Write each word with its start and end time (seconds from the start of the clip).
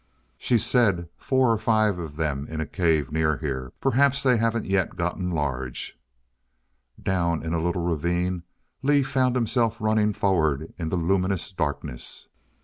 "She 0.39 0.57
said 0.57 1.09
four 1.15 1.53
or 1.53 1.59
five 1.59 1.99
of 1.99 2.15
them 2.15 2.47
in 2.47 2.59
a 2.59 2.65
cave 2.65 3.11
near 3.11 3.37
here 3.37 3.71
perhaps 3.79 4.23
they 4.23 4.37
haven't 4.37 4.65
yet 4.65 4.95
gotten 4.95 5.29
large 5.29 5.95
"Down 7.09 7.43
in 7.43 7.53
a 7.53 7.61
little 7.61 7.83
ravine 7.83 8.41
Lee 8.81 9.03
found 9.03 9.35
himself 9.35 9.79
running 9.79 10.13
forward 10.13 10.73
in 10.79 10.89
the 10.89 10.95
luminous 10.97 11.53
darkness. 11.53 12.29